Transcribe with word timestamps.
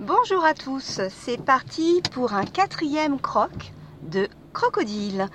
Bonjour 0.00 0.44
à 0.44 0.54
tous, 0.54 1.00
c'est 1.08 1.40
parti 1.40 2.02
pour 2.12 2.32
un 2.32 2.44
quatrième 2.44 3.20
croc 3.20 3.72
de 4.02 4.28
crocodile. 4.52 5.28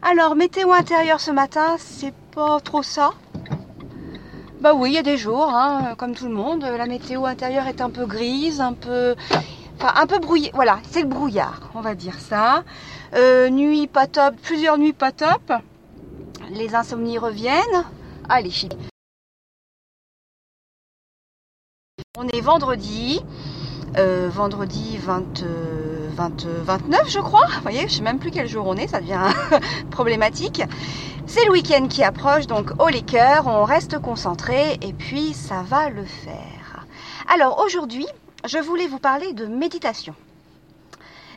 Alors, 0.00 0.36
météo 0.36 0.70
intérieur 0.70 1.20
ce 1.20 1.32
matin, 1.32 1.74
c'est 1.78 2.14
pas 2.32 2.60
trop 2.60 2.84
ça? 2.84 3.14
Bah 4.60 4.74
oui, 4.74 4.90
il 4.90 4.94
y 4.94 4.98
a 4.98 5.02
des 5.02 5.16
jours, 5.16 5.48
hein, 5.48 5.96
comme 5.98 6.14
tout 6.14 6.28
le 6.28 6.34
monde, 6.34 6.62
la 6.62 6.86
météo 6.86 7.26
intérieure 7.26 7.66
est 7.66 7.80
un 7.80 7.90
peu 7.90 8.06
grise, 8.06 8.60
un 8.60 8.74
peu, 8.74 9.16
enfin 9.74 9.92
un 9.96 10.06
peu 10.06 10.20
brouillée. 10.20 10.52
Voilà, 10.54 10.78
c'est 10.88 11.02
le 11.02 11.08
brouillard, 11.08 11.68
on 11.74 11.80
va 11.80 11.96
dire 11.96 12.20
ça. 12.20 12.62
Euh, 13.14 13.50
nuit 13.50 13.88
pas 13.88 14.06
top, 14.06 14.36
plusieurs 14.40 14.78
nuits 14.78 14.92
pas 14.92 15.10
top. 15.10 15.52
Les 16.50 16.76
insomnies 16.76 17.18
reviennent. 17.18 17.84
Allez, 18.28 18.50
chic. 18.50 18.72
On 22.16 22.28
est 22.28 22.40
vendredi, 22.40 23.20
euh, 23.98 24.28
vendredi 24.30 24.98
20, 24.98 25.44
20, 26.16 26.46
29 26.64 27.08
je 27.08 27.18
crois. 27.18 27.46
Vous 27.46 27.62
voyez, 27.62 27.88
je 27.88 27.94
sais 27.94 28.02
même 28.02 28.18
plus 28.18 28.30
quel 28.30 28.48
jour 28.48 28.66
on 28.66 28.76
est, 28.76 28.86
ça 28.86 29.00
devient 29.00 29.28
problématique. 29.90 30.62
C'est 31.26 31.44
le 31.46 31.52
week-end 31.52 31.88
qui 31.88 32.04
approche, 32.04 32.46
donc 32.46 32.70
au 32.80 32.88
les 32.88 33.02
cœurs, 33.02 33.46
on 33.46 33.64
reste 33.64 33.98
concentré 33.98 34.78
et 34.82 34.92
puis 34.92 35.32
ça 35.32 35.62
va 35.62 35.90
le 35.90 36.04
faire. 36.04 36.86
Alors 37.32 37.62
aujourd'hui, 37.64 38.06
je 38.46 38.58
voulais 38.58 38.86
vous 38.86 39.00
parler 39.00 39.32
de 39.32 39.46
méditation. 39.46 40.14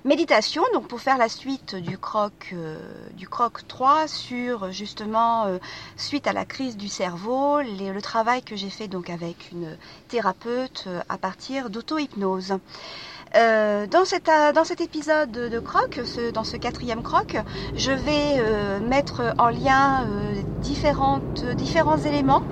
Méditation, 0.05 0.63
donc 0.73 0.87
pour 0.87 1.01
faire 1.01 1.17
la 1.17 1.27
suite 1.27 1.75
du 1.75 1.97
croc, 1.97 2.53
euh, 2.53 2.77
du 3.17 3.27
croc 3.27 3.67
3 3.67 4.07
sur 4.07 4.71
justement 4.71 5.45
euh, 5.45 5.57
suite 5.97 6.25
à 6.25 6.31
la 6.31 6.45
crise 6.45 6.77
du 6.77 6.87
cerveau, 6.87 7.59
le 7.59 7.99
travail 7.99 8.41
que 8.41 8.55
j'ai 8.55 8.69
fait 8.69 8.87
donc 8.87 9.09
avec 9.09 9.51
une 9.51 9.75
thérapeute 10.07 10.85
euh, 10.87 11.01
à 11.09 11.17
partir 11.17 11.69
d'auto-hypnose. 11.69 12.59
dans, 13.33 14.05
cette, 14.05 14.31
dans 14.55 14.63
cet 14.63 14.79
épisode 14.79 15.31
de 15.31 15.59
croc, 15.59 15.99
dans 16.33 16.45
ce 16.45 16.55
quatrième 16.55 17.03
croc, 17.03 17.35
je 17.75 17.91
vais 17.91 18.79
mettre 18.79 19.35
en 19.37 19.49
lien 19.49 20.07
différentes, 20.61 21.43
différents 21.55 21.97
éléments 21.97 22.43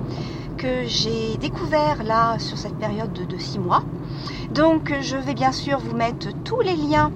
que 0.58 0.84
j'ai 0.84 1.36
découverts 1.38 2.04
là 2.04 2.38
sur 2.38 2.58
cette 2.58 2.76
période 2.76 3.12
de, 3.12 3.24
de 3.24 3.38
six 3.38 3.58
mois. 3.58 3.82
Donc 4.50 4.92
je 5.00 5.16
vais 5.16 5.34
bien 5.34 5.52
sûr 5.52 5.78
vous 5.78 5.96
mettre 5.96 6.28
tous 6.44 6.60
les 6.60 6.76
liens 6.76 7.10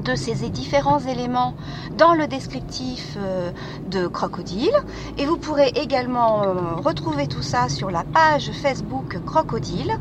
de 0.00 0.14
ces 0.14 0.48
différents 0.48 0.98
éléments 1.00 1.54
dans 1.96 2.14
le 2.14 2.26
descriptif 2.26 3.16
euh, 3.18 3.50
de 3.90 4.06
Crocodile. 4.06 4.74
Et 5.18 5.26
vous 5.26 5.36
pourrez 5.36 5.68
également 5.74 6.42
euh, 6.42 6.54
retrouver 6.76 7.26
tout 7.26 7.42
ça 7.42 7.68
sur 7.68 7.90
la 7.90 8.04
page 8.04 8.50
Facebook 8.62 9.18
Crocodile. 9.24 9.92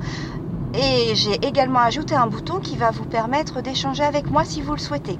Et 0.74 1.16
j'ai 1.16 1.36
également 1.46 1.80
ajouté 1.80 2.16
un 2.16 2.28
bouton 2.28 2.60
qui 2.60 2.78
va 2.78 2.92
vous 2.92 3.06
permettre 3.06 3.62
d'échanger 3.62 4.04
avec 4.04 4.30
moi 4.30 4.46
si 4.46 4.62
vous 4.62 4.74
le 4.74 4.80
souhaitez. 4.80 5.18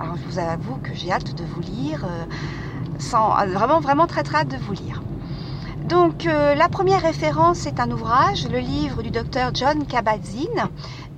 Alors 0.00 0.16
je 0.16 0.32
vous 0.32 0.38
avoue 0.38 0.76
que 0.82 0.94
j'ai 0.94 1.12
hâte 1.12 1.34
de 1.34 1.44
vous 1.44 1.60
lire, 1.60 2.04
euh, 2.04 2.24
sans, 2.98 3.34
vraiment 3.46 3.80
vraiment 3.80 4.06
très 4.06 4.22
très 4.22 4.38
hâte 4.38 4.48
de 4.48 4.56
vous 4.56 4.72
lire. 4.72 5.02
Donc 5.84 6.24
la 6.24 6.68
première 6.68 7.02
référence 7.02 7.66
est 7.66 7.80
un 7.80 7.90
ouvrage, 7.90 8.48
le 8.48 8.60
livre 8.60 9.02
du 9.02 9.10
docteur 9.10 9.50
John 9.52 9.84
Kabat-Zinn, 9.84 10.70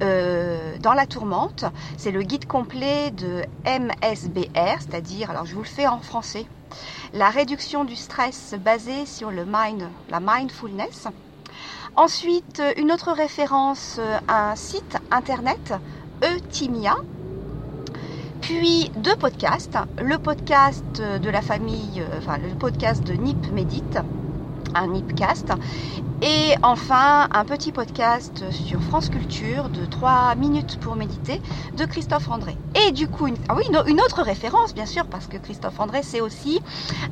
euh, 0.03 0.77
dans 0.81 0.92
la 0.92 1.06
tourmente. 1.06 1.64
C'est 1.97 2.11
le 2.11 2.23
guide 2.23 2.47
complet 2.47 3.11
de 3.11 3.45
MSBR, 3.67 4.81
c'est-à-dire, 4.81 5.31
alors 5.31 5.47
je 5.47 5.55
vous 5.55 5.62
le 5.62 5.69
fais 5.69 5.86
en 5.86 6.01
français, 6.01 6.47
la 7.12 7.31
réduction 7.31 7.84
du 7.84 7.97
stress 7.97 8.55
basée 8.59 9.06
sur 9.06 9.31
le 9.31 9.45
mind, 9.47 9.89
la 10.11 10.20
mindfulness. 10.20 11.09
Ensuite, 11.97 12.61
une 12.77 12.91
autre 12.91 13.12
référence, 13.12 13.98
euh, 14.01 14.19
un 14.27 14.56
site 14.56 14.97
internet, 15.11 15.75
Eutimia. 16.25 16.97
Puis 18.41 18.91
deux 18.97 19.17
podcasts, 19.17 19.79
le 19.98 20.19
podcast 20.19 21.01
de 21.01 21.31
la 21.31 21.41
famille, 21.41 22.01
euh, 22.01 22.18
enfin 22.18 22.36
le 22.39 22.55
podcast 22.55 23.02
de 23.05 23.14
Nip 23.14 23.51
Médite, 23.52 23.98
un 24.74 24.89
Nipcast, 24.89 25.52
et 26.23 26.55
enfin, 26.62 27.29
un 27.33 27.45
petit 27.45 27.73
podcast 27.73 28.45
sur 28.51 28.80
France 28.80 29.08
Culture 29.11 29.68
de 29.68 29.85
3 29.85 30.35
minutes 30.36 30.79
pour 30.80 30.96
méditer 30.96 31.40
de 31.77 31.85
Christophe 31.85 32.30
André. 32.30 32.57
Et 32.86 32.92
du 32.92 33.08
coup, 33.08 33.27
une, 33.27 33.36
ah 33.48 33.55
oui, 33.57 33.64
une, 33.89 34.01
autre 34.01 34.23
référence, 34.23 34.74
bien 34.74 34.86
sûr, 34.86 35.05
parce 35.07 35.27
que 35.27 35.36
Christophe 35.36 35.79
André, 35.80 36.02
c'est 36.02 36.20
aussi 36.20 36.61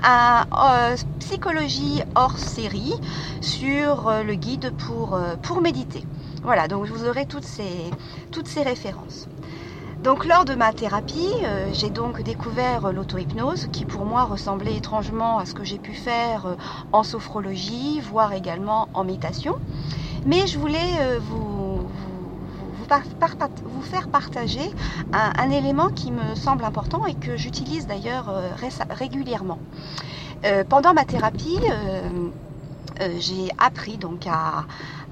un 0.03 0.45
euh, 0.53 0.97
psychologie 1.19 2.03
hors 2.15 2.39
série 2.39 2.95
sur 3.41 4.09
euh, 4.09 4.23
le 4.23 4.35
guide 4.35 4.73
pour, 4.87 5.15
euh, 5.15 5.37
pour 5.43 5.61
méditer. 5.61 6.05
Voilà, 6.43 6.67
donc 6.67 6.87
vous 6.87 7.07
aurez 7.07 7.27
toutes 7.27 7.45
ces, 7.45 7.91
toutes 8.31 8.49
ces 8.49 8.63
références. 8.63 9.29
Donc 10.03 10.25
lors 10.25 10.45
de 10.45 10.55
ma 10.57 10.73
thérapie, 10.73 11.33
euh, 11.45 11.69
j'ai 11.73 11.89
donc 11.89 12.23
découvert 12.23 12.93
l'auto-hypnose 12.93 13.69
qui 13.71 13.85
pour 13.85 14.05
moi 14.05 14.25
ressemblait 14.25 14.75
étrangement 14.75 15.39
à 15.39 15.47
ce 15.47 15.55
que 15.55 15.63
j'ai 15.63 15.79
pu 15.79 15.95
faire 15.95 16.47
euh, 16.47 16.55
en 16.91 17.05
sophrologie, 17.05 18.01
voire 18.01 18.33
également 18.33 18.89
en 18.95 19.05
méditation. 19.05 19.59
Mais 20.27 20.49
je 20.49 20.59
voulais 20.59 20.99
euh, 21.03 21.21
vous, 21.21 21.87
vous, 21.87 23.83
faire 23.83 24.09
partager 24.09 24.73
un, 25.13 25.51
élément 25.51 25.89
qui 25.89 26.11
me 26.11 26.35
semble 26.35 26.65
important 26.65 27.07
et 27.07 27.15
que 27.15 27.37
j'utilise 27.37 27.87
d'ailleurs 27.87 28.31
régulièrement. 28.91 29.59
pendant 30.69 30.93
ma 30.93 31.05
thérapie, 31.05 31.59
j'ai 33.19 33.49
appris 33.59 33.97
donc 33.97 34.27
à, 34.27 34.67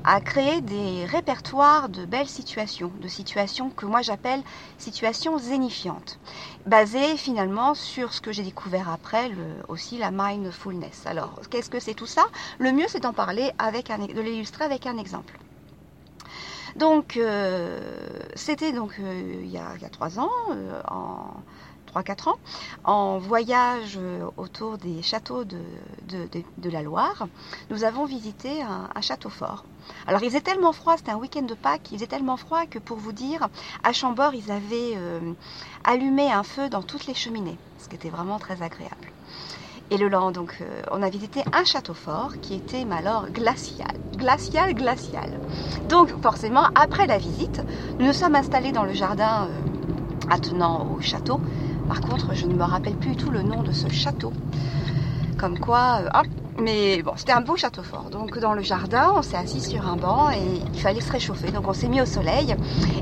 à 0.05 0.21
créer 0.21 0.61
des 0.62 1.05
répertoires 1.06 1.88
de 1.88 2.05
belles 2.06 2.28
situations, 2.28 2.93
de 2.97 3.09
situations 3.09 3.71
que 3.71 3.87
moi 3.87 4.03
j'appelle 4.03 4.43
situations 4.78 5.38
zénifiantes, 5.38 6.19
basées 6.66 7.16
finalement 7.16 7.75
sur 7.75 8.12
ce 8.12 8.21
que 8.21 8.33
j'ai 8.33 8.43
découvert 8.43 8.88
après, 8.88 9.28
le, 9.28 9.62
aussi 9.69 9.99
la 9.99 10.11
mindfulness. 10.11 11.06
Alors, 11.06 11.41
qu'est-ce 11.50 11.71
que 11.71 11.81
c'est 11.81 11.94
tout 11.94 12.06
ça? 12.06 12.25
Le 12.59 12.72
mieux, 12.72 12.87
c'est 12.88 13.00
d'en 13.00 13.12
parler 13.12 13.50
avec 13.59 13.91
un, 13.91 13.99
de 13.99 14.21
l'illustrer 14.21 14.65
avec 14.65 14.87
un 14.87 14.99
exemple. 14.99 15.38
Donc, 16.76 17.16
euh, 17.16 17.78
c'était 18.34 18.72
donc 18.72 18.92
euh, 19.00 19.41
il, 19.42 19.50
y 19.50 19.58
a, 19.58 19.75
trois 19.91 20.19
ans, 20.19 20.31
euh, 20.50 20.81
en 20.88 21.34
3-4 21.94 22.28
ans, 22.28 22.38
en 22.84 23.19
voyage 23.19 23.98
autour 24.36 24.78
des 24.78 25.03
châteaux 25.03 25.42
de, 25.42 25.58
de, 26.06 26.70
la 26.70 26.82
Loire, 26.82 27.26
nous 27.69 27.82
avons 27.82 28.04
visité 28.04 28.62
un, 28.62 29.00
château 29.00 29.28
fort. 29.28 29.64
Alors 30.06 30.22
il 30.22 30.28
faisait 30.28 30.41
tellement 30.41 30.72
froid, 30.72 30.97
c'était 30.97 31.10
un 31.10 31.16
week-end 31.16 31.42
de 31.42 31.54
Pâques, 31.54 31.91
il 31.91 31.97
faisait 31.97 32.06
tellement 32.06 32.36
froid 32.36 32.64
que 32.66 32.78
pour 32.78 32.98
vous 32.98 33.10
dire, 33.10 33.48
à 33.82 33.92
Chambord, 33.92 34.34
ils 34.34 34.52
avaient 34.52 34.97
allumé 35.82 36.31
un 36.31 36.44
feu 36.44 36.69
dans 36.69 36.82
toutes 36.82 37.06
les 37.06 37.14
cheminées, 37.14 37.58
ce 37.78 37.88
qui 37.88 37.97
était 37.97 38.10
vraiment 38.10 38.38
très 38.38 38.62
agréable. 38.62 39.10
Et 39.93 39.97
le 39.97 40.09
lendemain, 40.09 40.31
donc, 40.31 40.59
euh, 40.61 40.83
on 40.93 41.03
a 41.03 41.11
visité 41.11 41.43
un 41.53 41.65
château 41.65 41.95
fort 41.95 42.34
qui 42.41 42.55
était, 42.55 42.84
mais 42.84 42.95
alors, 42.97 43.27
glacial. 43.28 43.91
Glacial, 44.17 44.73
glacial. 44.73 45.33
Donc, 45.89 46.11
forcément, 46.23 46.62
après 46.77 47.09
la 47.09 47.19
visite, 47.19 47.61
nous 47.99 48.06
nous 48.06 48.12
sommes 48.12 48.37
installés 48.37 48.71
dans 48.71 48.84
le 48.84 48.93
jardin 48.93 49.49
euh, 49.49 50.31
attenant 50.31 50.87
au 50.97 51.00
château. 51.00 51.41
Par 51.89 52.00
contre, 52.03 52.37
je 52.37 52.47
ne 52.47 52.55
me 52.55 52.62
rappelle 52.62 52.95
plus 52.95 53.11
du 53.11 53.17
tout 53.17 53.31
le 53.31 53.43
nom 53.43 53.65
de 53.65 53.73
ce 53.73 53.89
château. 53.89 54.33
Comme 55.37 55.59
quoi, 55.59 56.03
euh, 56.05 56.23
mais 56.61 57.03
bon, 57.03 57.15
c'était 57.17 57.33
un 57.33 57.41
beau 57.41 57.56
château 57.56 57.83
fort. 57.83 58.11
Donc, 58.12 58.39
dans 58.39 58.53
le 58.53 58.62
jardin, 58.62 59.12
on 59.17 59.23
s'est 59.23 59.39
assis 59.39 59.61
sur 59.61 59.89
un 59.89 59.97
banc 59.97 60.31
et 60.31 60.62
il 60.73 60.81
fallait 60.81 61.00
se 61.00 61.11
réchauffer. 61.11 61.50
Donc, 61.50 61.67
on 61.67 61.73
s'est 61.73 61.89
mis 61.89 62.00
au 62.00 62.06
soleil 62.06 62.55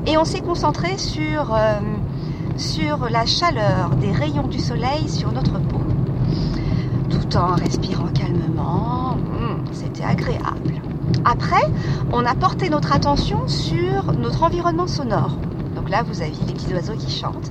et 0.06 0.16
on 0.16 0.25
s'est 0.25 0.41
concentré 0.41 0.97
sur, 0.97 1.54
sur 2.56 3.10
la 3.10 3.27
chaleur 3.27 3.91
des 3.97 4.12
rayons 4.12 4.47
du 4.47 4.59
soleil 4.59 5.06
sur 5.06 5.32
notre 5.32 5.59
peau 5.59 5.88
en 7.37 7.55
respirant 7.55 8.09
calmement. 8.09 9.16
Hmm, 9.16 9.65
c'était 9.72 10.05
agréable. 10.05 10.81
Après, 11.25 11.62
on 12.12 12.25
a 12.25 12.34
porté 12.34 12.71
notre 12.71 12.93
attention 12.93 13.47
sur 13.49 14.12
notre 14.12 14.43
environnement 14.43 14.86
sonore. 14.86 15.36
Donc 15.75 15.91
là, 15.91 16.03
vous 16.03 16.22
aviez 16.22 16.45
les 16.47 16.54
petits 16.54 16.72
oiseaux 16.72 16.97
qui 16.97 17.10
chantent. 17.10 17.51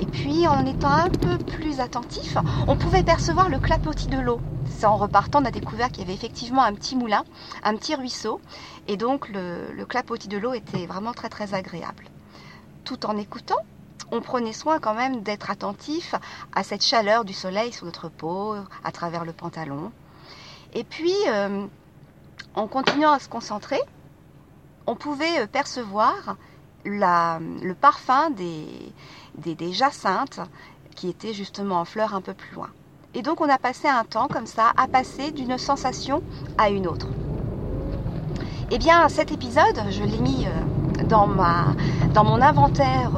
Et 0.00 0.06
puis, 0.06 0.46
en 0.46 0.64
étant 0.66 0.90
un 0.90 1.08
peu 1.08 1.38
plus 1.38 1.80
attentif, 1.80 2.36
on 2.66 2.76
pouvait 2.76 3.02
percevoir 3.02 3.48
le 3.48 3.58
clapotis 3.58 4.08
de 4.08 4.18
l'eau. 4.18 4.40
En 4.84 4.96
repartant, 4.96 5.42
on 5.42 5.44
a 5.44 5.50
découvert 5.50 5.88
qu'il 5.90 6.00
y 6.00 6.04
avait 6.04 6.14
effectivement 6.14 6.62
un 6.62 6.72
petit 6.72 6.94
moulin, 6.94 7.24
un 7.64 7.74
petit 7.74 7.94
ruisseau. 7.94 8.40
Et 8.86 8.96
donc, 8.96 9.28
le 9.28 9.84
clapotis 9.84 10.28
de 10.28 10.38
l'eau 10.38 10.52
était 10.52 10.86
vraiment 10.86 11.12
très 11.12 11.28
très 11.28 11.54
agréable. 11.54 12.04
Tout 12.84 13.06
en 13.06 13.16
écoutant, 13.16 13.56
on 14.10 14.20
prenait 14.20 14.52
soin 14.52 14.78
quand 14.78 14.94
même 14.94 15.22
d'être 15.22 15.50
attentif 15.50 16.14
à 16.54 16.62
cette 16.62 16.82
chaleur 16.82 17.24
du 17.24 17.32
soleil 17.32 17.72
sur 17.72 17.86
notre 17.86 18.08
peau, 18.08 18.54
à 18.84 18.92
travers 18.92 19.24
le 19.24 19.32
pantalon. 19.32 19.92
Et 20.74 20.84
puis, 20.84 21.14
euh, 21.28 21.66
en 22.54 22.66
continuant 22.66 23.12
à 23.12 23.18
se 23.18 23.28
concentrer, 23.28 23.80
on 24.86 24.94
pouvait 24.94 25.40
euh, 25.40 25.46
percevoir 25.46 26.36
le 26.84 27.72
parfum 27.74 28.30
des, 28.30 28.92
des, 29.36 29.72
jacinthes 29.72 30.40
qui 30.94 31.08
étaient 31.08 31.34
justement 31.34 31.80
en 31.80 31.84
fleurs 31.84 32.14
un 32.14 32.20
peu 32.20 32.32
plus 32.32 32.54
loin. 32.54 32.70
Et 33.14 33.22
donc 33.22 33.40
on 33.40 33.48
a 33.48 33.58
passé 33.58 33.88
un 33.88 34.04
temps 34.04 34.28
comme 34.28 34.46
ça 34.46 34.72
à 34.76 34.86
passer 34.86 35.30
d'une 35.30 35.58
sensation 35.58 36.22
à 36.56 36.70
une 36.70 36.86
autre. 36.86 37.08
Eh 38.70 38.78
bien 38.78 39.08
cet 39.08 39.32
épisode, 39.32 39.82
je 39.90 40.02
l'ai 40.02 40.18
mis 40.18 40.46
euh, 40.46 41.04
dans, 41.04 41.26
mon 41.26 42.40
inventaire 42.40 43.10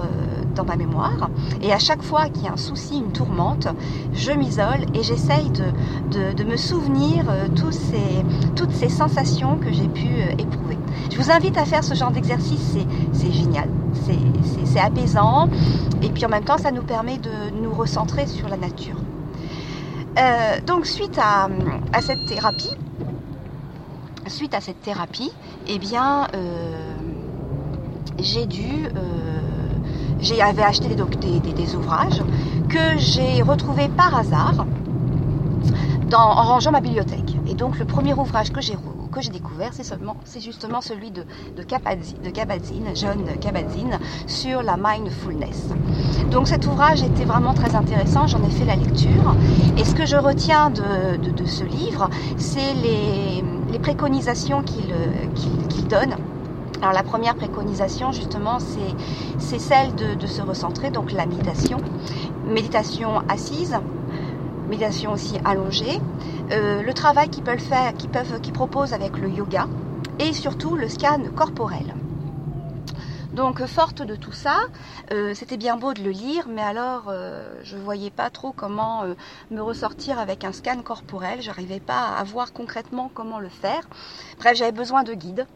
dans 0.55 0.65
ma 0.65 0.77
mémoire. 0.77 1.31
Et 1.63 1.73
à 1.73 1.79
chaque 1.79 2.03
fois 2.03 2.29
qu'il 2.29 2.45
y 2.45 2.49
a 2.49 2.53
un 2.53 2.57
souci, 2.57 2.99
une 2.99 3.13
tourmente, 3.13 3.69
je 4.13 4.33
m'isole 4.33 4.87
et 4.95 5.03
j'essaye 5.03 5.51
de, 5.51 6.33
de, 6.33 6.45
me 6.45 6.57
souvenir 6.57 7.25
tous 7.55 7.73
ces, 7.73 8.25
toutes 8.57 8.73
ces 8.73 8.89
sensations 8.89 9.57
que 9.59 9.73
j'ai 9.73 9.89
pu 9.89 10.09
éprouver. 10.39 10.79
Je 11.11 11.17
vous 11.17 11.31
invite 11.31 11.57
à 11.57 11.65
faire 11.65 11.85
ce 11.85 11.95
genre 11.95 12.11
d'exercice, 12.11 12.77
c'est 13.13 13.33
génial, 13.33 13.69
c'est 14.65 14.81
apaisant 14.81 15.49
et 16.03 16.09
puis 16.11 16.25
en 16.25 16.29
même 16.29 16.45
temps 16.45 16.59
ça 16.59 16.71
nous 16.71 16.83
permet 16.83 17.19
de 17.19 17.31
nous 17.63 17.73
recentrer 17.73 18.27
sur 18.27 18.49
la 18.49 18.57
nature. 18.57 18.97
Euh, 20.19 20.61
donc 20.67 20.87
suite 20.87 21.19
à, 21.19 21.49
cette 22.01 22.25
thérapie, 22.27 22.75
suite 24.27 24.55
à 24.55 24.61
cette 24.61 24.81
thérapie, 24.83 25.33
eh 25.69 25.79
bien 25.79 26.27
euh, 26.35 26.95
j'ai 28.19 28.47
dû, 28.47 28.87
euh, 28.87 29.41
j'avais 30.21 30.63
acheté 30.63 30.89
des, 30.89 31.53
des, 31.53 31.75
ouvrages 31.75 32.23
que 32.69 32.99
j'ai 32.99 33.43
retrouvés 33.43 33.89
par 33.89 34.15
hasard 34.17 34.67
en 36.13 36.43
rangeant 36.43 36.73
ma 36.73 36.81
bibliothèque. 36.81 37.37
Et 37.49 37.55
donc 37.55 37.79
le 37.79 37.85
premier 37.85 38.15
ouvrage 38.15 38.53
que 38.53 38.61
j'ai 38.61 38.77
que 39.11 39.21
j'ai 39.21 39.31
découvert, 39.31 39.73
c'est 39.73 40.41
justement 40.41 40.81
celui 40.81 41.11
de, 41.11 41.25
de 41.57 41.63
Kabat-Zinn, 41.63 42.95
John 42.95 43.25
Kabat-Zinn, 43.41 43.99
sur 44.27 44.63
la 44.63 44.77
mindfulness. 44.77 45.69
Donc 46.31 46.47
cet 46.49 46.67
ouvrage 46.67 47.03
était 47.03 47.25
vraiment 47.25 47.53
très 47.53 47.75
intéressant, 47.75 48.27
j'en 48.27 48.43
ai 48.45 48.51
fait 48.51 48.65
la 48.65 48.77
lecture. 48.77 49.35
Et 49.77 49.85
ce 49.85 49.95
que 49.95 50.07
je 50.07 50.17
retiens 50.17 50.71
de, 50.71 51.47
ce 51.47 51.65
livre, 51.65 52.09
c'est 52.37 52.75
les, 52.75 53.43
préconisations 53.81 54.63
qu'il 54.63 55.89
donne. 55.89 56.15
Alors 56.83 56.95
la 56.95 57.03
première 57.03 57.35
préconisation 57.35 58.11
justement 58.11 58.59
c'est 58.59 59.59
celle 59.59 59.95
de, 59.95 60.27
se 60.27 60.41
recentrer, 60.41 60.91
donc 60.91 61.13
la 61.13 61.27
méditation, 61.27 61.79
méditation 62.47 63.19
assise, 63.29 63.77
méditation 64.69 65.13
aussi 65.13 65.39
allongée, 65.45 66.01
euh, 66.53 66.83
le 66.83 66.95
travail 66.95 67.29
qu'ils 67.29 67.45
peuvent 67.45 67.59
faire, 67.59 67.93
qu'ils 67.95 68.09
peuvent, 68.09 68.41
qu'ils 68.41 68.55
proposent 68.55 68.95
avec 68.95 69.19
le 69.19 69.29
yoga 69.29 69.67
et 70.19 70.33
surtout 70.33 70.75
le 70.75 70.89
scan 70.89 71.21
corporel. 71.37 71.95
Donc 73.35 73.65
forte 73.67 74.01
de 74.01 74.17
tout 74.17 74.33
ça, 74.33 74.57
euh, 75.13 75.35
c'était 75.35 75.59
bien 75.59 75.77
beau 75.77 75.93
de 75.93 76.03
le 76.03 76.11
lire, 76.11 76.47
mais 76.49 76.63
alors 76.63 77.05
euh, 77.09 77.61
je 77.63 77.77
ne 77.77 77.83
voyais 77.83 78.11
pas 78.11 78.31
trop 78.31 78.53
comment 78.53 79.05
me 79.51 79.61
ressortir 79.61 80.19
avec 80.19 80.45
un 80.45 80.53
scan 80.53 80.81
corporel. 80.83 81.43
J'arrivais 81.43 81.81
pas 81.81 82.09
à 82.19 82.25
voir 82.25 82.55
concrètement 82.55 83.11
comment 83.13 83.39
le 83.39 83.51
faire. 83.51 83.83
Bref, 84.39 84.57
j'avais 84.57 84.73
besoin 84.73 85.03
de 85.03 85.13
guides. 85.13 85.47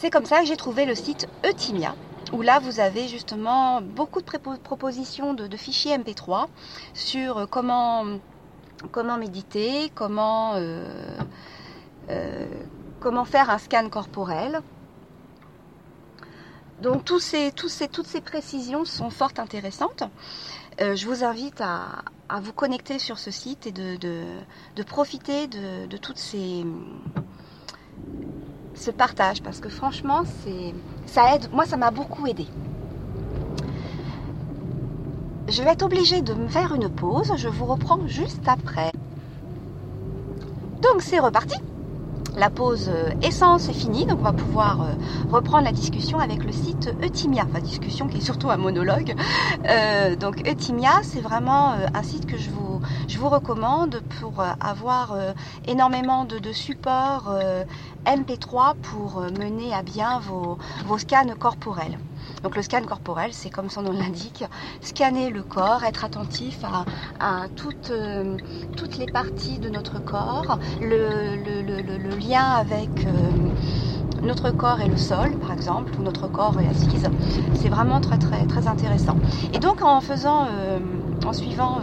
C'est 0.00 0.10
comme 0.10 0.26
ça 0.26 0.38
que 0.38 0.46
j'ai 0.46 0.56
trouvé 0.56 0.86
le 0.86 0.94
site 0.94 1.26
Eutimia, 1.44 1.96
où 2.32 2.40
là 2.40 2.60
vous 2.60 2.78
avez 2.78 3.08
justement 3.08 3.82
beaucoup 3.82 4.22
de 4.22 4.26
propositions 4.58 5.34
de, 5.34 5.56
fichiers 5.56 5.98
MP3 5.98 6.46
sur 6.94 7.38
euh, 7.38 7.46
comment, 7.46 8.04
comment 8.92 9.18
méditer, 9.18 9.90
comment, 9.96 10.54
euh, 10.54 11.18
euh, 12.10 12.46
comment 13.00 13.24
faire 13.24 13.50
un 13.50 13.58
scan 13.58 13.88
corporel. 13.88 14.60
Donc 16.80 17.04
tous 17.04 17.18
ces, 17.18 17.50
tous 17.50 17.68
ces, 17.68 17.88
toutes 17.88 18.06
ces 18.06 18.20
précisions 18.20 18.84
sont 18.84 19.10
fort 19.10 19.32
intéressantes. 19.38 20.04
je 20.78 21.06
vous 21.06 21.24
invite 21.24 21.60
à, 21.60 22.04
vous 22.40 22.52
connecter 22.52 23.00
sur 23.00 23.18
ce 23.18 23.32
site 23.32 23.66
et 23.66 23.72
de, 23.72 23.96
de, 23.96 24.82
profiter 24.84 25.48
de, 25.48 25.86
de 25.86 25.96
toutes 25.96 26.18
ces 26.18 26.64
ce 28.78 28.90
partage 28.90 29.42
parce 29.42 29.60
que 29.60 29.68
franchement 29.68 30.22
c'est 30.42 30.74
ça 31.06 31.34
aide. 31.34 31.48
Moi 31.52 31.66
ça 31.66 31.76
m'a 31.76 31.90
beaucoup 31.90 32.26
aidé. 32.26 32.46
Je 35.48 35.62
vais 35.62 35.70
être 35.70 35.82
obligée 35.82 36.20
de 36.20 36.34
me 36.34 36.48
faire 36.48 36.74
une 36.74 36.88
pause. 36.88 37.32
Je 37.36 37.48
vous 37.48 37.64
reprends 37.64 38.06
juste 38.06 38.46
après. 38.46 38.92
Donc 40.82 41.00
c'est 41.00 41.18
reparti. 41.18 41.56
La 42.36 42.50
pause 42.50 42.88
euh, 42.88 43.10
essence 43.22 43.68
est 43.68 43.72
finie, 43.72 44.06
donc 44.06 44.20
on 44.20 44.24
va 44.24 44.32
pouvoir 44.32 44.82
euh, 44.82 44.92
reprendre 45.28 45.64
la 45.64 45.72
discussion 45.72 46.20
avec 46.20 46.44
le 46.44 46.52
site 46.52 46.94
Eutimia, 47.02 47.44
enfin 47.48 47.58
discussion 47.58 48.06
qui 48.06 48.18
est 48.18 48.20
surtout 48.20 48.48
un 48.48 48.56
monologue. 48.56 49.16
Euh, 49.68 50.14
donc 50.14 50.48
Eutimia, 50.48 51.00
c'est 51.02 51.20
vraiment 51.20 51.72
un 51.72 52.02
site 52.04 52.26
que 52.26 52.36
je 52.36 52.48
vous, 52.50 52.67
je 53.08 53.18
vous 53.18 53.28
recommande 53.28 54.00
pour 54.20 54.42
avoir 54.60 55.16
énormément 55.66 56.24
de, 56.24 56.38
de 56.38 56.52
supports 56.52 57.32
MP3 58.06 58.74
pour 58.82 59.20
mener 59.20 59.74
à 59.74 59.82
bien 59.82 60.20
vos, 60.20 60.58
vos 60.86 60.98
scans 60.98 61.34
corporels. 61.38 61.98
Donc 62.42 62.56
le 62.56 62.62
scan 62.62 62.82
corporel, 62.82 63.32
c'est 63.32 63.50
comme 63.50 63.68
son 63.68 63.82
nom 63.82 63.92
l'indique, 63.92 64.44
scanner 64.80 65.30
le 65.30 65.42
corps, 65.42 65.84
être 65.84 66.04
attentif 66.04 66.60
à, 67.20 67.46
toutes, 67.56 67.90
euh, 67.90 68.36
toutes, 68.76 68.96
les 68.96 69.06
parties 69.06 69.58
de 69.58 69.68
notre 69.68 70.02
corps, 70.02 70.58
le, 70.80 72.16
lien 72.18 72.44
avec 72.44 73.06
euh, 73.06 74.22
notre 74.22 74.50
corps 74.50 74.80
et 74.80 74.88
le 74.88 74.96
sol, 74.96 75.36
par 75.38 75.52
exemple, 75.52 75.92
ou 75.98 76.02
notre 76.02 76.28
corps 76.28 76.60
et 76.60 76.68
assise. 76.68 77.08
C'est 77.54 77.68
vraiment 77.68 78.00
très 78.00 78.18
très 78.18 78.46
très 78.46 78.66
intéressant. 78.66 79.16
Et 79.52 79.58
donc 79.58 79.82
en 79.82 80.00
faisant, 80.00 80.46
euh, 80.50 80.78
en 81.24 81.32
suivant 81.32 81.80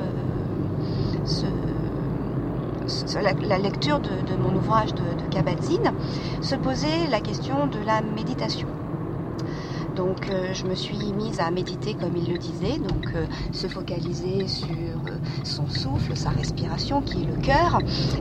la, 3.22 3.58
lecture 3.58 4.00
de, 4.00 4.36
mon 4.36 4.56
ouvrage 4.56 4.94
de, 4.94 5.02
de 5.02 5.26
se 6.42 6.56
posait 6.56 7.08
la 7.10 7.20
question 7.20 7.68
de 7.68 7.80
la 7.86 8.02
méditation. 8.02 8.68
Donc 9.96 10.30
euh, 10.30 10.54
je 10.54 10.66
me 10.66 10.76
suis 10.76 11.14
mise 11.14 11.40
à 11.40 11.50
méditer 11.52 11.94
comme 11.94 12.16
il 12.18 12.32
le 12.32 12.38
disait, 12.38 12.78
donc 12.78 13.08
euh, 13.16 13.26
se 13.54 13.68
focaliser 13.68 14.48
sur 14.48 14.68
euh, 14.68 15.18
son 15.44 15.68
souffle, 15.68 16.16
sa 16.16 16.30
respiration 16.30 17.02
qui 17.02 17.24
est 17.24 17.26
le 17.26 17.36
cœur, 17.42 17.80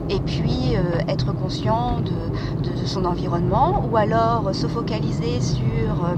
et 0.09 0.19
puis 0.19 0.75
être 1.07 1.33
conscient 1.33 1.99
de, 2.01 2.11
son 2.85 3.05
environnement, 3.05 3.83
ou 3.91 3.97
alors 3.97 4.53
se 4.53 4.67
focaliser 4.67 5.41
sur 5.41 6.15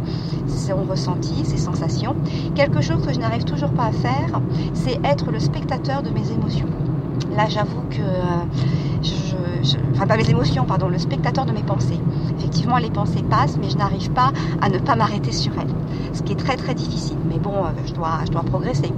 son 0.47 0.83
ressenti, 0.83 1.45
ses 1.45 1.57
sensations. 1.57 2.15
Quelque 2.56 2.81
chose 2.81 3.06
que 3.06 3.13
je 3.13 3.19
n'arrive 3.19 3.45
toujours 3.45 3.71
pas 3.71 3.85
à 3.85 3.91
faire, 3.91 4.41
c'est 4.74 5.00
être 5.06 5.31
le 5.31 5.39
spectateur 5.39 6.03
de 6.03 6.09
mes 6.09 6.29
émotions. 6.29 6.68
Là 7.38 7.45
j'avoue 7.48 7.84
que 7.92 8.01
enfin 9.94 10.07
pas 10.07 10.18
mes 10.18 10.28
émotions, 10.28 10.66
pardon, 10.66 10.89
le 10.89 10.98
spectateur 10.98 11.45
de 11.45 11.51
mes 11.51 11.62
pensées. 11.62 12.00
Effectivement, 12.39 12.78
les 12.78 12.89
pensées 12.89 13.24
passent, 13.30 13.57
mais 13.62 13.69
je 13.69 13.78
n'arrive 13.78 14.10
pas 14.12 14.31
à 14.60 14.69
ne 14.69 14.80
pas 14.80 14.96
m'arrêter 14.96 15.32
sur 15.32 15.51
elles. 15.60 15.70
Ce 16.13 16.24
qui 16.24 16.34
est 16.34 16.36
très 16.36 16.56
très 16.56 16.74
difficile, 16.74 17.17
mais 17.29 17.38
bon, 17.38 17.53
euh, 17.53 17.70
je 17.86 17.94
dois, 17.94 18.22
je 18.25 18.32
dois 18.32 18.41
progresser. 18.41 18.91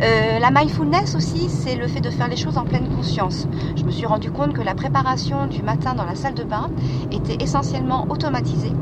Euh, 0.00 0.38
la 0.38 0.50
mindfulness 0.52 1.16
aussi, 1.16 1.48
c'est 1.48 1.74
le 1.74 1.88
fait 1.88 2.00
de 2.00 2.10
faire 2.10 2.28
les 2.28 2.36
choses 2.36 2.56
en 2.56 2.64
pleine 2.64 2.88
conscience. 2.88 3.48
Je 3.76 3.82
me 3.82 3.90
suis 3.90 4.06
rendu 4.06 4.30
compte 4.30 4.52
que 4.52 4.62
la 4.62 4.74
préparation 4.74 5.48
du 5.48 5.62
matin 5.62 5.94
dans 5.94 6.04
la 6.04 6.14
salle 6.14 6.34
de 6.34 6.44
bain 6.44 6.70
était 7.10 7.42
essentiellement 7.42 8.06
automatisée 8.10 8.72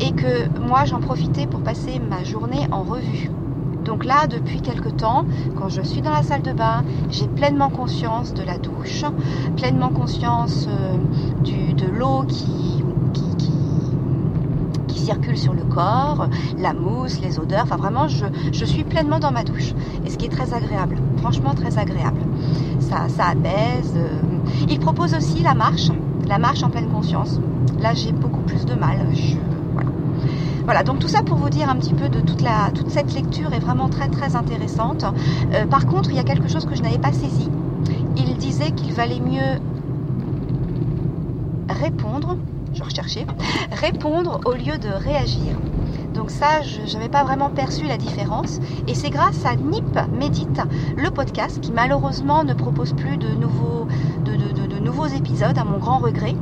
et 0.00 0.10
que 0.12 0.48
moi 0.58 0.84
j'en 0.84 0.98
profitais 0.98 1.46
pour 1.46 1.60
passer 1.60 2.00
ma 2.00 2.24
journée 2.24 2.66
en 2.72 2.82
revue. 2.82 3.30
Donc 3.86 4.04
là, 4.04 4.26
depuis 4.26 4.60
quelque 4.60 4.88
temps, 4.88 5.24
quand 5.56 5.68
je 5.68 5.80
suis 5.80 6.02
dans 6.02 6.10
la 6.10 6.24
salle 6.24 6.42
de 6.42 6.52
bain, 6.52 6.84
j'ai 7.10 7.28
pleinement 7.28 7.70
conscience 7.70 8.34
de 8.34 8.42
la 8.42 8.58
douche, 8.58 9.04
pleinement 9.56 9.90
conscience 9.90 10.66
euh, 10.68 10.96
de 11.44 11.86
l'eau 11.86 12.24
qui, 12.28 12.82
circule 15.06 15.38
sur 15.38 15.54
le 15.54 15.62
corps, 15.62 16.28
la 16.58 16.72
mousse, 16.72 17.20
les 17.20 17.38
odeurs. 17.38 17.62
Enfin, 17.62 17.76
vraiment, 17.76 18.08
je, 18.08 18.64
suis 18.64 18.82
pleinement 18.82 19.20
dans 19.20 19.30
ma 19.30 19.44
douche. 19.44 19.72
Et 20.04 20.10
ce 20.10 20.18
qui 20.18 20.26
est 20.26 20.30
très 20.30 20.52
agréable, 20.52 20.96
franchement 21.18 21.54
très 21.54 21.78
agréable. 21.78 22.18
Ça, 22.80 23.08
ça 23.08 23.26
apaise. 23.26 23.94
Euh. 23.94 24.18
Il 24.68 24.80
propose 24.80 25.14
aussi 25.14 25.44
la 25.44 25.54
marche, 25.54 25.90
la 26.26 26.38
marche 26.38 26.64
en 26.64 26.70
pleine 26.70 26.88
conscience. 26.88 27.38
Là, 27.80 27.94
j'ai 27.94 28.10
beaucoup 28.10 28.40
plus 28.40 28.64
de 28.64 28.74
mal. 28.74 28.98
Voilà, 30.66 30.82
donc 30.82 30.98
tout 30.98 31.06
ça 31.06 31.22
pour 31.22 31.38
vous 31.38 31.48
dire 31.48 31.70
un 31.70 31.76
petit 31.76 31.94
peu 31.94 32.08
de 32.08 32.18
toute, 32.18 32.42
la, 32.42 32.72
toute 32.74 32.90
cette 32.90 33.14
lecture 33.14 33.52
est 33.52 33.60
vraiment 33.60 33.88
très 33.88 34.08
très 34.08 34.34
intéressante. 34.34 35.04
Euh, 35.54 35.64
par 35.64 35.86
contre, 35.86 36.10
il 36.10 36.16
y 36.16 36.18
a 36.18 36.24
quelque 36.24 36.48
chose 36.48 36.66
que 36.66 36.74
je 36.74 36.82
n'avais 36.82 36.98
pas 36.98 37.12
saisi. 37.12 37.48
Il 38.16 38.36
disait 38.36 38.72
qu'il 38.72 38.92
valait 38.92 39.20
mieux 39.20 39.60
répondre, 41.68 42.36
je 42.74 42.82
recherchais, 42.82 43.24
répondre 43.70 44.40
au 44.44 44.54
lieu 44.54 44.76
de 44.76 44.88
réagir. 44.88 45.56
Donc 46.12 46.30
ça, 46.30 46.62
je 46.62 46.92
n'avais 46.94 47.08
pas 47.08 47.22
vraiment 47.22 47.48
perçu 47.48 47.86
la 47.86 47.96
différence. 47.96 48.58
Et 48.88 48.94
c'est 48.94 49.10
grâce 49.10 49.46
à 49.46 49.54
Nip 49.54 49.96
Médite, 50.18 50.62
le 50.96 51.10
podcast, 51.10 51.60
qui 51.60 51.70
malheureusement 51.70 52.42
ne 52.42 52.54
propose 52.54 52.92
plus 52.92 53.18
de 53.18 53.28
nouveaux, 53.28 53.86
de 54.24 54.80
nouveaux 54.80 55.06
épisodes, 55.06 55.56
à 55.56 55.64
mon 55.64 55.78
grand 55.78 55.98
regret. 55.98 56.34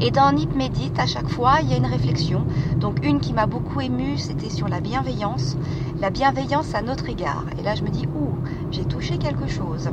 Et 0.00 0.10
dans 0.10 0.32
Nip 0.32 0.54
Médite, 0.54 0.98
à 0.98 1.06
chaque 1.06 1.28
fois, 1.28 1.56
il 1.62 1.70
y 1.70 1.74
a 1.74 1.76
une 1.76 1.86
réflexion. 1.86 2.44
Donc 2.78 3.04
une 3.04 3.20
qui 3.20 3.32
m'a 3.32 3.46
beaucoup 3.46 3.80
émue, 3.80 4.18
c'était 4.18 4.50
sur 4.50 4.68
la 4.68 4.80
bienveillance. 4.80 5.56
La 6.00 6.10
bienveillance 6.10 6.74
à 6.74 6.82
notre 6.82 7.08
égard. 7.08 7.44
Et 7.58 7.62
là, 7.62 7.74
je 7.74 7.82
me 7.82 7.88
dis, 7.88 8.06
ouh, 8.06 8.34
j'ai 8.70 8.84
touché 8.84 9.18
quelque 9.18 9.48
chose. 9.48 9.88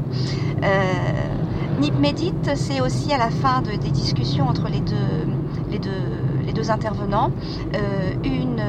Euh, 0.63 1.79
Nip 1.79 1.97
Médite, 1.99 2.51
c'est 2.55 2.81
aussi 2.81 3.13
à 3.13 3.17
la 3.17 3.29
fin 3.29 3.61
des 3.61 3.77
discussions 3.77 4.47
entre 4.47 4.67
les 4.69 4.79
deux, 4.79 6.69
intervenants 6.69 7.31
une 8.23 8.63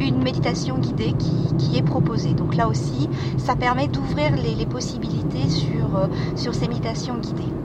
une 0.00 0.22
méditation 0.22 0.78
guidée 0.78 1.14
qui, 1.58 1.78
est 1.78 1.82
proposée. 1.82 2.34
Donc 2.34 2.54
là 2.54 2.68
aussi, 2.68 3.08
ça 3.36 3.56
permet 3.56 3.88
d'ouvrir 3.88 4.32
les, 4.36 4.66
possibilités 4.66 5.48
sur, 5.48 5.96
euh, 5.96 6.06
sur 6.36 6.54
ces 6.54 6.68
méditations 6.68 7.16
guidées. 7.16 7.63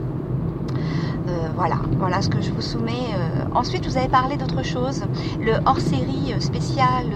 Euh, 1.30 1.48
voilà, 1.54 1.76
voilà 1.98 2.22
ce 2.22 2.28
que 2.28 2.40
je 2.40 2.50
vous 2.50 2.60
soumets. 2.60 2.92
Euh. 3.14 3.44
Ensuite, 3.54 3.86
vous 3.86 3.96
avez 3.96 4.08
parlé 4.08 4.36
d'autre 4.36 4.64
chose, 4.64 5.02
le 5.40 5.52
hors-série 5.66 6.34
spécial 6.40 7.06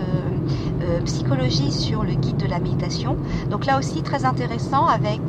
psychologie 1.05 1.73
sur 1.73 2.03
le 2.03 2.13
guide 2.13 2.37
de 2.37 2.47
la 2.47 2.59
méditation. 2.59 3.17
Donc 3.51 3.65
là 3.65 3.79
aussi 3.79 4.03
très 4.03 4.25
intéressant 4.27 4.87
avec 4.87 5.21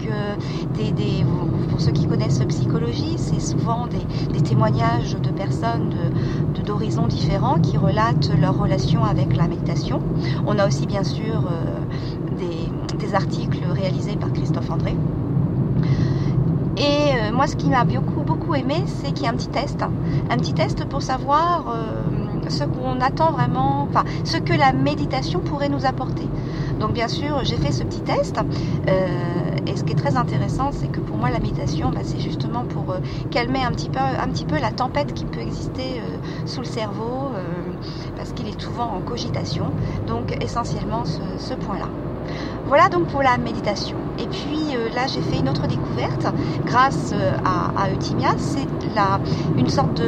des, 0.75 1.25
pour 1.69 1.79
ceux 1.79 1.91
qui 1.91 2.07
connaissent 2.07 2.43
psychologie, 2.49 3.15
c'est 3.17 3.39
souvent 3.39 3.87
des, 3.87 4.41
témoignages 4.41 5.15
de 5.15 5.29
personnes 5.29 5.95
d'horizons 6.65 7.07
différents 7.07 7.59
qui 7.59 7.77
relatent 7.77 8.31
leur 8.39 8.57
relation 8.57 9.05
avec 9.05 9.35
la 9.37 9.47
méditation. 9.47 10.01
On 10.45 10.59
a 10.59 10.67
aussi 10.67 10.87
bien 10.87 11.03
sûr 11.03 11.49
des 12.99 13.15
articles 13.15 13.63
réalisés 13.71 14.17
par 14.17 14.33
Christophe 14.33 14.69
André. 14.69 14.95
Et 16.77 17.13
euh, 17.13 17.31
moi, 17.31 17.47
ce 17.47 17.55
qui 17.55 17.69
m'a 17.69 17.85
beaucoup, 17.85 18.23
beaucoup 18.23 18.53
aimé, 18.53 18.83
c'est 18.85 19.13
qu'il 19.13 19.23
y 19.23 19.27
a 19.27 19.29
un 19.29 19.35
petit 19.35 19.47
test. 19.47 19.81
Un 20.29 20.37
petit 20.37 20.53
test 20.53 20.83
pour 20.85 21.01
savoir 21.01 21.69
euh, 21.69 22.03
ce 22.49 22.65
qu'on 22.65 22.99
attend 22.99 23.31
vraiment, 23.31 23.83
enfin, 23.83 24.03
ce 24.25 24.37
que 24.37 24.53
la 24.53 24.73
méditation 24.73 25.39
pourrait 25.41 25.69
nous 25.69 25.85
apporter. 25.85 26.27
Donc, 26.79 26.91
bien 26.91 27.07
sûr, 27.07 27.43
j'ai 27.43 27.55
fait 27.55 27.71
ce 27.71 27.83
petit 27.83 28.01
test. 28.01 28.39
Euh, 28.89 29.51
et 29.65 29.77
ce 29.77 29.83
qui 29.83 29.93
est 29.93 29.97
très 29.97 30.17
intéressant, 30.17 30.71
c'est 30.73 30.89
que 30.89 30.99
pour 30.99 31.17
moi, 31.17 31.29
la 31.29 31.39
méditation, 31.39 31.91
bah, 31.91 32.01
c'est 32.03 32.19
justement 32.19 32.65
pour 32.65 32.93
calmer 33.31 33.63
un 33.63 33.71
petit, 33.71 33.89
peu, 33.89 33.99
un 33.99 34.27
petit 34.27 34.45
peu 34.45 34.59
la 34.59 34.71
tempête 34.71 35.13
qui 35.13 35.25
peut 35.25 35.39
exister 35.39 36.01
sous 36.45 36.59
le 36.59 36.67
cerveau, 36.67 37.31
parce 38.15 38.33
qu'il 38.33 38.47
est 38.47 38.61
souvent 38.61 38.91
en 38.91 39.01
cogitation. 39.01 39.73
Donc, 40.05 40.35
essentiellement, 40.41 41.05
ce 41.05 41.53
point-là. 41.53 42.04
Voilà 42.67 42.89
donc 42.89 43.07
pour 43.07 43.21
la 43.21 43.37
méditation. 43.37 43.95
Et 44.17 44.25
puis 44.25 44.75
euh, 44.75 44.89
là, 44.95 45.05
j'ai 45.07 45.21
fait 45.21 45.37
une 45.37 45.49
autre 45.49 45.67
découverte 45.67 46.25
grâce 46.65 47.11
euh, 47.13 47.31
à, 47.45 47.89
Eutimia. 47.91 48.29
C'est 48.37 48.67
une 49.57 49.69
sorte 49.69 50.01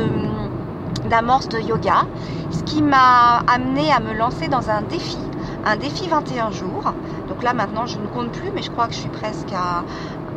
d'amorce 1.10 1.48
de 1.50 1.60
yoga, 1.60 2.06
ce 2.52 2.64
qui 2.64 2.82
m'a 2.82 3.44
amené 3.48 3.92
à 3.92 4.00
me 4.00 4.14
lancer 4.14 4.48
dans 4.48 4.70
un 4.70 4.82
défi, 4.82 5.20
un 5.66 5.76
défi 5.76 6.08
21 6.08 6.52
jours. 6.52 6.94
Donc 7.28 7.44
là 7.44 7.54
maintenant 7.54 7.86
je 7.86 7.98
ne 8.00 8.08
compte 8.08 8.32
plus, 8.32 8.50
mais 8.56 8.62
je 8.62 8.72
crois 8.72 8.88
que 8.88 8.94
je 8.94 9.00
suis 9.00 9.10
presque 9.10 9.52
à, 9.54 9.84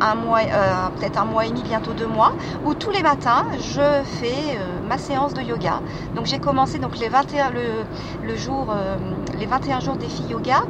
un 0.01 0.15
mois, 0.15 0.41
euh, 0.41 0.89
peut-être 0.99 1.21
un 1.21 1.25
mois 1.25 1.47
et 1.47 1.51
demi, 1.51 1.63
bientôt 1.63 1.93
deux 1.93 2.07
mois, 2.07 2.33
où 2.65 2.75
tous 2.75 2.91
les 2.91 3.03
matins 3.03 3.45
je 3.59 4.03
fais 4.05 4.59
ma 4.91 4.99
séance 4.99 5.35
de 5.35 5.41
yoga. 5.41 5.81
Donc 6.17 6.27
j'ai 6.27 6.41
commencé 6.41 6.79
donc 6.81 6.99
les 6.99 7.09
21 7.09 7.53
le, 7.53 8.37
jour, 8.37 8.67
euh, 8.71 8.97
les 9.41 9.47
21 9.47 9.81
jours 9.81 9.97
défi 9.97 10.23
yoga. 10.25 10.63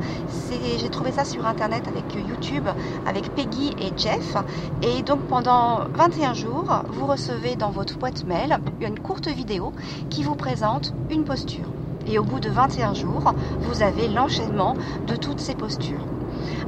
J'ai 0.79 0.89
trouvé 0.89 1.11
ça 1.11 1.25
sur 1.25 1.45
internet 1.45 1.83
avec 1.89 2.15
YouTube, 2.15 2.69
avec 3.05 3.35
Peggy 3.35 3.75
et 3.81 3.93
Jeff. 3.97 4.37
Et 4.83 5.03
donc 5.03 5.21
pendant 5.23 5.81
21 5.93 6.35
jours, 6.35 6.83
vous 6.89 7.07
recevez 7.07 7.57
dans 7.57 7.71
votre 7.71 7.99
boîte 7.99 8.25
mail 8.25 8.61
une 8.81 8.99
courte 8.99 9.29
vidéo 9.29 9.73
qui 10.09 10.23
vous 10.23 10.37
présente 10.37 10.95
une 11.11 11.25
posture. 11.25 11.67
Et 12.07 12.19
au 12.19 12.23
bout 12.23 12.39
de 12.39 12.49
21 12.49 12.95
jours, 12.95 13.35
vous 13.61 13.83
avez 13.83 14.09
l'enchaînement 14.09 14.77
de 15.07 15.17
toutes 15.17 15.41
ces 15.41 15.55
postures. 15.55 16.07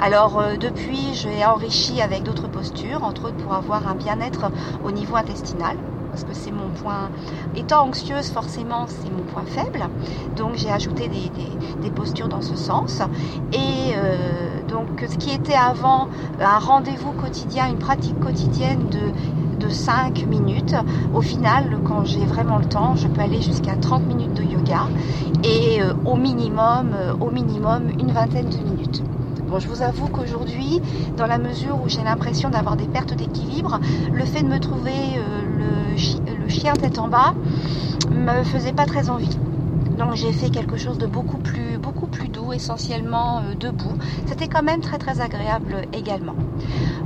Alors 0.00 0.40
euh, 0.40 0.56
depuis, 0.56 1.14
j'ai 1.14 1.44
enrichi 1.44 2.02
avec 2.02 2.24
d'autres 2.24 2.48
postures, 2.48 3.04
entre 3.04 3.28
autres 3.28 3.36
pour 3.36 3.54
avoir 3.54 3.86
un 3.88 3.94
bien-être 3.94 4.50
au 4.84 4.90
niveau 4.90 5.16
intestinal 5.16 5.76
parce 6.12 6.24
que 6.24 6.34
c'est 6.34 6.52
mon 6.52 6.68
point. 6.68 7.10
Étant 7.56 7.88
anxieuse, 7.88 8.30
forcément, 8.30 8.84
c'est 8.86 9.10
mon 9.10 9.22
point 9.22 9.44
faible. 9.46 9.80
Donc 10.36 10.56
j'ai 10.56 10.70
ajouté 10.70 11.08
des, 11.08 11.90
postures 11.90 12.28
dans 12.28 12.42
ce 12.42 12.54
sens. 12.54 13.00
Et 13.52 13.94
euh, 13.96 14.62
donc 14.68 15.04
ce 15.08 15.16
qui 15.16 15.30
était 15.30 15.54
avant 15.54 16.08
un 16.40 16.58
rendez-vous 16.58 17.12
quotidien, 17.12 17.68
une 17.68 17.78
pratique 17.78 18.18
quotidienne 18.20 18.88
de, 18.90 19.66
de 19.66 19.70
5 19.70 20.26
minutes, 20.26 20.74
au 21.14 21.22
final, 21.22 21.78
quand 21.84 22.04
j'ai 22.04 22.24
vraiment 22.24 22.58
le 22.58 22.66
temps, 22.66 22.94
je 22.96 23.08
peux 23.08 23.20
aller 23.20 23.40
jusqu'à 23.40 23.76
30 23.76 24.06
minutes 24.06 24.34
de 24.34 24.42
yoga 24.42 24.88
et 25.44 25.82
euh, 25.82 25.94
au 26.04 26.16
minimum, 26.16 26.90
au 27.20 27.30
minimum 27.30 27.88
une 27.98 28.12
vingtaine 28.12 28.48
de 28.48 28.58
minutes 28.58 29.02
je 29.58 29.68
vous 29.68 29.82
avoue 29.82 30.08
qu'aujourd'hui, 30.08 30.80
dans 31.16 31.26
la 31.26 31.38
mesure 31.38 31.80
où 31.82 31.88
j'ai 31.88 32.02
l'impression 32.02 32.50
d'avoir 32.50 32.76
des 32.76 32.86
pertes 32.86 33.14
d'équilibre, 33.14 33.80
le 34.12 34.24
fait 34.24 34.42
de 34.42 34.48
me 34.48 34.58
trouver 34.58 34.90
euh, 34.90 35.51
le, 36.26 36.48
chien 36.48 36.74
tête 36.74 36.98
en 36.98 37.08
bas 37.08 37.34
me 38.10 38.42
faisait 38.44 38.72
pas 38.72 38.86
très 38.86 39.10
envie. 39.10 39.36
Donc 39.98 40.14
j'ai 40.14 40.32
fait 40.32 40.50
quelque 40.50 40.76
chose 40.76 40.98
de 40.98 41.06
beaucoup 41.06 41.36
plus, 41.36 41.78
beaucoup 41.78 42.06
plus 42.06 42.28
doux, 42.28 42.52
essentiellement 42.52 43.38
euh, 43.38 43.54
debout. 43.54 43.96
C'était 44.26 44.48
quand 44.48 44.62
même 44.62 44.80
très 44.80 44.98
très 44.98 45.20
agréable 45.20 45.82
également. 45.92 46.34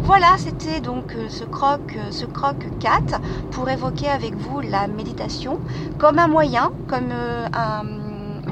Voilà, 0.01 0.35
c'était 0.39 0.81
donc 0.81 1.15
euh, 1.17 1.29
ce 1.29 1.45
croc, 1.45 1.99
ce 2.11 2.25
croc 2.27 2.57
4 2.81 3.21
pour 3.51 3.69
évoquer 3.69 4.09
avec 4.09 4.35
vous 4.35 4.61
la 4.61 4.87
méditation 4.87 5.59
comme 5.99 6.19
un 6.19 6.29
moyen, 6.29 6.71
comme 6.87 7.11
un, 7.13 7.83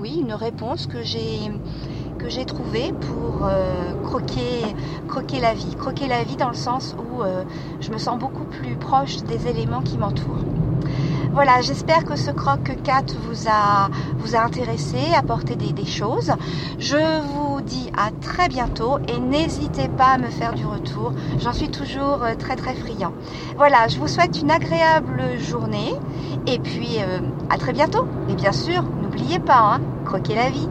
oui, 0.00 0.18
une 0.20 0.34
réponse 0.34 0.87
que 0.87 1.02
j'ai 1.02 1.50
j'ai 2.28 2.45
trouvé 2.45 2.93
pour 2.93 3.47
euh, 3.47 3.95
croquer, 4.04 4.75
croquer 5.09 5.40
la 5.40 5.54
vie. 5.54 5.75
Croquer 5.76 6.07
la 6.07 6.23
vie 6.25 6.37
dans 6.37 6.49
le 6.49 6.54
sens 6.54 6.97
où 6.99 7.23
euh, 7.23 7.45
je 7.81 7.90
me 7.90 7.99
sens 7.99 8.19
beaucoup 8.19 8.45
plus 8.45 8.76
proche 8.76 9.19
des 9.25 9.49
éléments 9.49 9.83
qui 9.83 9.99
m'entourent. 9.99 10.45
Voilà, 11.33 11.61
j'espère 11.62 12.04
que 12.04 12.14
ce 12.14 12.31
croque 12.31 12.76
4 12.85 13.16
vous 13.16 13.49
a, 13.49 13.88
vous 14.19 14.37
a 14.37 14.40
intéressé, 14.45 14.99
apporté 15.16 15.57
des, 15.57 15.73
des 15.73 15.85
choses. 15.85 16.33
Je 16.78 17.23
vous 17.23 17.61
dis 17.61 17.90
à 17.97 18.11
très 18.21 18.49
bientôt 18.49 18.99
et 19.09 19.19
n'hésitez 19.19 19.88
pas 19.88 20.12
à 20.12 20.19
me 20.19 20.28
faire 20.28 20.54
du 20.54 20.64
retour. 20.64 21.12
J'en 21.40 21.52
suis 21.52 21.71
toujours 21.71 22.23
euh, 22.23 22.35
très 22.38 22.54
très 22.54 22.75
friand. 22.75 23.12
Voilà, 23.57 23.88
je 23.88 23.99
vous 23.99 24.09
souhaite 24.09 24.40
une 24.40 24.50
agréable 24.50 25.23
journée 25.40 25.95
et 26.47 26.59
puis 26.59 26.99
à 27.50 27.59
très 27.59 27.73
bientôt. 27.73 28.07
Et 28.28 28.35
bien 28.35 28.52
sûr, 28.52 28.83
n'oubliez 29.02 29.38
pas, 29.38 29.75
hein, 29.75 29.81
croquez 30.04 30.35
la 30.35 30.50
vie. 30.50 30.69